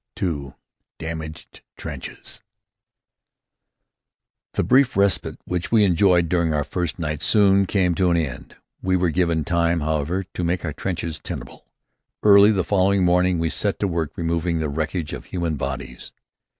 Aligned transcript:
II. 0.19 0.55
DAMAGED 0.97 1.61
TRENCHES 1.77 2.41
The 4.53 4.63
brief 4.63 4.97
respite 4.97 5.37
which 5.45 5.71
we 5.71 5.83
enjoyed 5.83 6.27
during 6.27 6.55
our 6.55 6.63
first 6.63 6.97
night 6.97 7.21
soon 7.21 7.67
came 7.67 7.93
to 7.93 8.09
an 8.09 8.17
end. 8.17 8.55
We 8.81 8.95
were 8.97 9.11
given 9.11 9.43
time, 9.43 9.81
however, 9.81 10.23
to 10.33 10.43
make 10.43 10.65
our 10.65 10.73
trenches 10.73 11.19
tenable. 11.19 11.67
Early 12.23 12.51
the 12.51 12.63
following 12.63 13.05
morning 13.05 13.37
we 13.37 13.51
set 13.51 13.77
to 13.77 13.87
work 13.87 14.13
removing 14.17 14.57
the 14.57 14.69
wreckage 14.69 15.13
of 15.13 15.25
human 15.25 15.55
bodies. 15.55 16.11